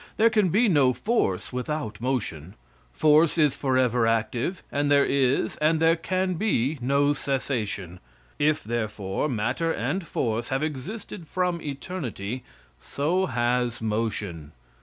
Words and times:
There 0.17 0.31
can 0.31 0.49
be 0.49 0.67
no 0.67 0.93
force 0.93 1.53
without 1.53 2.01
motion. 2.01 2.55
Force 2.91 3.37
is 3.37 3.55
forever 3.55 4.07
active, 4.07 4.63
and 4.71 4.89
there 4.89 5.05
is, 5.05 5.57
and 5.57 5.79
there 5.79 5.95
can 5.95 6.33
be 6.39 6.79
no 6.81 7.13
cessation. 7.13 7.99
If 8.39 8.63
therefore, 8.63 9.29
matter 9.29 9.71
and 9.71 10.03
force 10.07 10.49
have 10.49 10.63
existed 10.63 11.27
from 11.27 11.61
eternity, 11.61 12.43
so 12.79 13.27
has 13.27 13.79
motion. 13.79 14.53